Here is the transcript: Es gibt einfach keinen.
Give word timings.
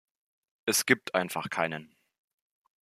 Es 0.65 0.87
gibt 0.87 1.13
einfach 1.13 1.51
keinen. 1.51 1.95